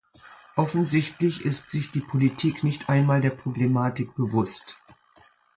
[0.55, 4.83] Offensichtlich ist sich die Politik nicht einmal der Problematik bewusst.